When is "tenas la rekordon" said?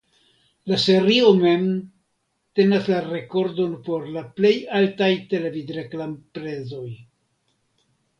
2.59-3.75